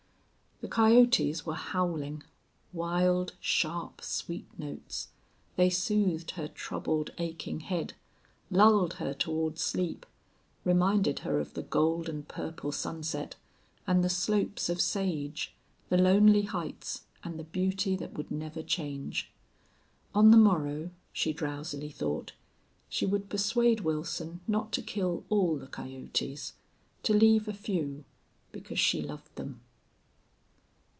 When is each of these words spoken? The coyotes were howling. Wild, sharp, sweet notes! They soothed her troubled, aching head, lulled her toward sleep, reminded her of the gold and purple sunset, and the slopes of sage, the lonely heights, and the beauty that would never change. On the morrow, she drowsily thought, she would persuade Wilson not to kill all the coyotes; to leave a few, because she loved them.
The 0.63 0.67
coyotes 0.67 1.43
were 1.43 1.55
howling. 1.55 2.21
Wild, 2.71 3.33
sharp, 3.39 4.03
sweet 4.03 4.45
notes! 4.59 5.07
They 5.55 5.71
soothed 5.71 6.31
her 6.31 6.47
troubled, 6.47 7.09
aching 7.17 7.61
head, 7.61 7.93
lulled 8.51 8.93
her 8.93 9.15
toward 9.15 9.57
sleep, 9.57 10.05
reminded 10.63 11.19
her 11.25 11.39
of 11.39 11.55
the 11.55 11.63
gold 11.63 12.07
and 12.07 12.27
purple 12.27 12.71
sunset, 12.71 13.35
and 13.87 14.03
the 14.03 14.09
slopes 14.09 14.69
of 14.69 14.79
sage, 14.79 15.55
the 15.89 15.97
lonely 15.97 16.43
heights, 16.43 17.05
and 17.23 17.39
the 17.39 17.43
beauty 17.43 17.95
that 17.95 18.13
would 18.13 18.29
never 18.29 18.61
change. 18.61 19.31
On 20.13 20.29
the 20.29 20.37
morrow, 20.37 20.91
she 21.11 21.33
drowsily 21.33 21.89
thought, 21.89 22.33
she 22.87 23.07
would 23.07 23.31
persuade 23.31 23.79
Wilson 23.79 24.41
not 24.47 24.71
to 24.73 24.83
kill 24.83 25.25
all 25.29 25.57
the 25.57 25.65
coyotes; 25.65 26.53
to 27.01 27.15
leave 27.15 27.47
a 27.47 27.53
few, 27.53 28.05
because 28.51 28.79
she 28.79 29.01
loved 29.01 29.35
them. 29.37 29.61